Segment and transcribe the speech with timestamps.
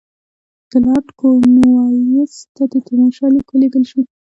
[0.71, 4.01] د لارډ کورنوالیس ته د تیمورشاه لیک ولېږل شو.